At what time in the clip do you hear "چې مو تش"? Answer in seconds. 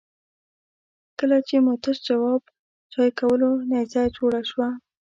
1.47-1.97